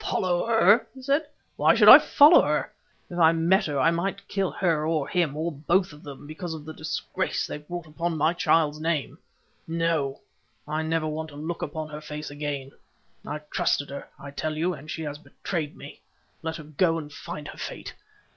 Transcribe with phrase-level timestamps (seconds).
[0.00, 1.24] "Follow her!" he said;
[1.54, 2.72] "why should I follow her?
[3.08, 6.52] If I met her I might kill her or him, or both of them, because
[6.52, 9.18] of the disgrace they have brought upon my child's name.
[9.68, 10.20] No,
[10.66, 12.72] I never want to look upon her face again.
[13.24, 16.00] I trusted her, I tell you, and she has betrayed me.
[16.42, 17.94] Let her go and find her fate.